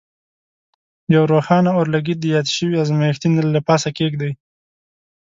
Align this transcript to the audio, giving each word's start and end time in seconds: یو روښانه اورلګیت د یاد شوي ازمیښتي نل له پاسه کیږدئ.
یو 1.13 1.23
روښانه 1.31 1.69
اورلګیت 1.75 2.19
د 2.21 2.25
یاد 2.35 2.47
شوي 2.55 2.75
ازمیښتي 2.83 3.27
نل 3.35 3.47
له 3.55 3.61
پاسه 3.67 3.89
کیږدئ. 3.97 4.31